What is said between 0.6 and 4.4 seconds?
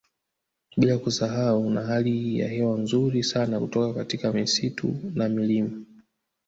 Bila kusahau na hali ya hewa nzuri sana kutoka katika